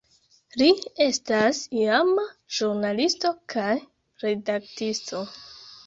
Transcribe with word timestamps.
Li 0.61 0.69
estas 1.07 1.59
iama 1.83 2.25
ĵurnalisto 2.57 3.35
kaj 3.55 3.71
redaktisto. 4.27 5.27